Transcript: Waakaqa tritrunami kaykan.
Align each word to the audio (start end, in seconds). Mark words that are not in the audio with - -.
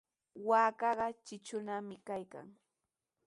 Waakaqa 0.47 1.07
tritrunami 1.23 1.95
kaykan. 2.07 2.47